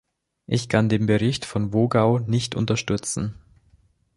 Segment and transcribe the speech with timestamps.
[0.47, 3.35] Ich kann den Bericht von Wogau nicht unterstützen.